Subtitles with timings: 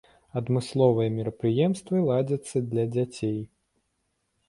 [0.39, 3.41] Адмысловыя мерапрыемствы ладзяцца для дзяцей.